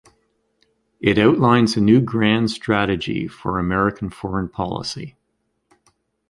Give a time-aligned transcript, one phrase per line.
[0.99, 5.15] It outlines a new grand strategy for American foreign policy.